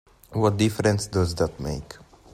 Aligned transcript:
What 0.31 0.57
difference 0.57 1.05
does 1.05 1.35
that 1.35 1.59
make? 1.59 1.93